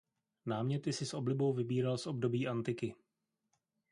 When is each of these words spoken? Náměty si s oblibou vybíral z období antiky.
Náměty 0.45 0.93
si 0.93 1.05
s 1.05 1.13
oblibou 1.13 1.53
vybíral 1.53 1.97
z 1.97 2.07
období 2.07 2.47
antiky. 2.47 2.95